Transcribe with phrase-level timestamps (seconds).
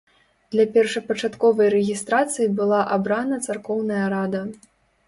[0.55, 4.47] Для першапачатковай рэгістрацыі была абрана царкоўная рада.